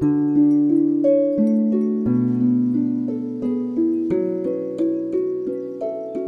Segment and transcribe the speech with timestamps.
[0.00, 0.04] Mi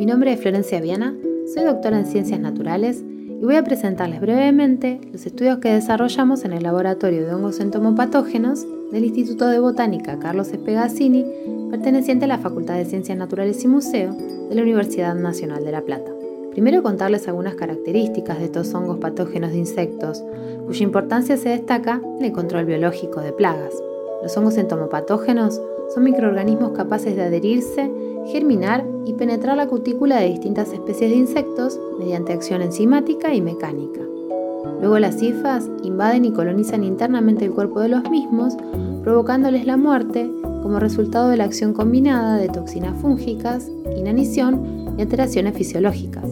[0.06, 1.14] nombre es Florencia Viana,
[1.52, 6.54] soy doctora en Ciencias Naturales y voy a presentarles brevemente los estudios que desarrollamos en
[6.54, 11.26] el Laboratorio de Hongos Entomopatógenos del Instituto de Botánica Carlos Espegazzini,
[11.70, 14.14] perteneciente a la Facultad de Ciencias Naturales y Museo
[14.48, 16.17] de la Universidad Nacional de La Plata.
[16.52, 20.24] Primero contarles algunas características de estos hongos patógenos de insectos,
[20.66, 23.74] cuya importancia se destaca en el control biológico de plagas.
[24.22, 25.60] Los hongos entomopatógenos
[25.94, 27.90] son microorganismos capaces de adherirse,
[28.26, 34.00] germinar y penetrar la cutícula de distintas especies de insectos mediante acción enzimática y mecánica.
[34.80, 38.56] Luego las cifas invaden y colonizan internamente el cuerpo de los mismos,
[39.02, 40.30] provocándoles la muerte
[40.62, 46.24] como resultado de la acción combinada de toxinas fúngicas, inanición y alteraciones fisiológicas.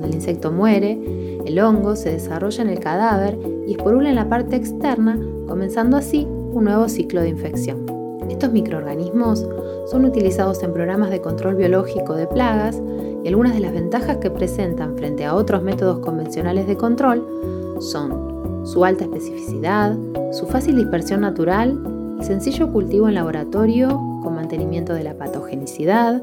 [0.00, 0.98] Cuando el insecto muere,
[1.44, 6.26] el hongo se desarrolla en el cadáver y esporula en la parte externa, comenzando así
[6.26, 7.84] un nuevo ciclo de infección.
[8.30, 9.46] Estos microorganismos
[9.90, 12.80] son utilizados en programas de control biológico de plagas
[13.22, 18.64] y algunas de las ventajas que presentan frente a otros métodos convencionales de control son
[18.64, 19.98] su alta especificidad,
[20.32, 21.78] su fácil dispersión natural,
[22.20, 23.88] el sencillo cultivo en laboratorio
[24.22, 26.22] con mantenimiento de la patogenicidad,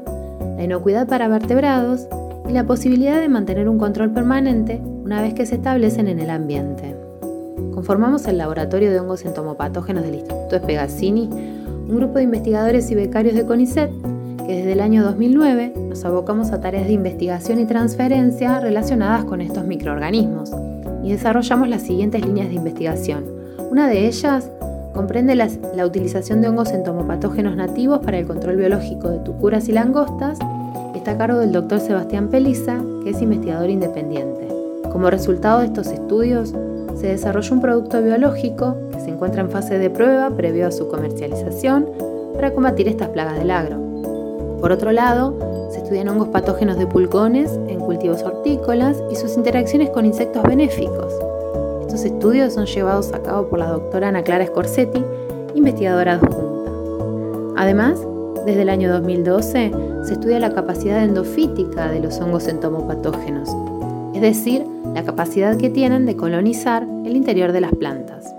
[0.56, 2.08] la inocuidad para vertebrados
[2.48, 6.30] y la posibilidad de mantener un control permanente una vez que se establecen en el
[6.30, 6.96] ambiente.
[7.74, 11.28] Conformamos el laboratorio de hongos entomopatógenos del Instituto Espegazzini,
[11.88, 13.90] un grupo de investigadores y becarios de CONICET
[14.46, 19.42] que desde el año 2009 nos abocamos a tareas de investigación y transferencia relacionadas con
[19.42, 20.50] estos microorganismos
[21.04, 23.24] y desarrollamos las siguientes líneas de investigación.
[23.70, 24.50] Una de ellas
[24.94, 25.48] comprende la,
[25.86, 30.38] utilización de hongos entomopatógenos nativos para el control biológico de tucuras y langostas
[30.94, 34.48] está a cargo del doctor Sebastián Peliza, que es investigador independiente.
[34.92, 36.54] Como resultado de estos estudios,
[36.96, 40.88] se desarrolló un producto biológico que se encuentra en fase de prueba previo a su
[40.88, 41.86] comercialización
[42.34, 43.76] para combatir estas plagas del agro.
[44.60, 49.90] Por otro lado, se estudian hongos patógenos de pulgones en cultivos hortícolas y sus interacciones
[49.90, 51.14] con insectos benéficos.
[51.82, 55.04] Estos estudios son llevados a cabo por la doctora Ana Clara Scorsetti,
[55.54, 56.72] investigadora adjunta.
[57.56, 57.98] Además,
[58.48, 59.72] desde el año 2012
[60.04, 63.50] se estudia la capacidad endofítica de los hongos entomopatógenos,
[64.14, 64.64] es decir,
[64.94, 68.34] la capacidad que tienen de colonizar el interior de las plantas.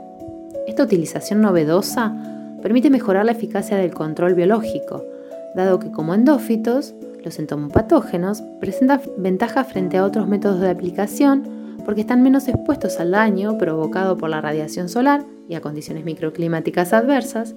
[0.65, 2.15] Esta utilización novedosa
[2.59, 5.05] permite mejorar la eficacia del control biológico,
[5.53, 12.01] dado que como endófitos, los entomopatógenos presentan ventajas frente a otros métodos de aplicación porque
[12.01, 17.53] están menos expuestos al daño provocado por la radiación solar y a condiciones microclimáticas adversas,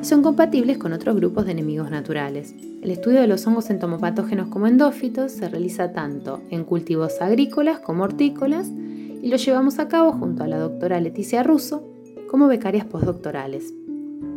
[0.00, 2.54] y son compatibles con otros grupos de enemigos naturales.
[2.82, 8.04] El estudio de los hongos entomopatógenos como endófitos se realiza tanto en cultivos agrícolas como
[8.04, 11.82] hortícolas y lo llevamos a cabo junto a la doctora Leticia Russo
[12.28, 13.72] como becarias postdoctorales.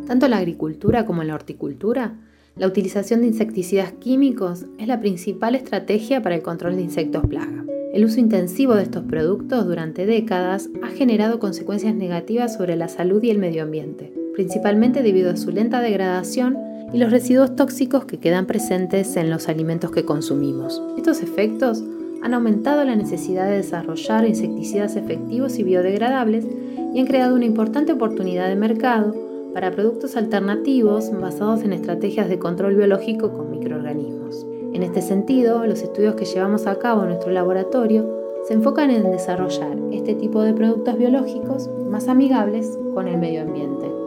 [0.06, 2.16] Tanto en la agricultura como en la horticultura,
[2.56, 7.64] la utilización de insecticidas químicos es la principal estrategia para el control de insectos plaga.
[7.92, 13.22] El uso intensivo de estos productos durante décadas ha generado consecuencias negativas sobre la salud
[13.22, 16.56] y el medio ambiente, principalmente debido a su lenta degradación
[16.94, 20.82] y los residuos tóxicos que quedan presentes en los alimentos que consumimos.
[20.96, 21.84] Estos efectos
[22.22, 26.46] han aumentado la necesidad de desarrollar insecticidas efectivos y biodegradables
[26.94, 29.14] y han creado una importante oportunidad de mercado
[29.52, 34.46] para productos alternativos basados en estrategias de control biológico con microorganismos.
[34.72, 38.08] En este sentido, los estudios que llevamos a cabo en nuestro laboratorio
[38.48, 43.99] se enfocan en desarrollar este tipo de productos biológicos más amigables con el medio ambiente.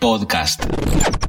[0.00, 1.19] Podcast.